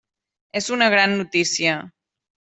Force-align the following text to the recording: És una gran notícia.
És 0.61 0.69
una 0.77 0.87
gran 0.95 1.13
notícia. 1.21 1.77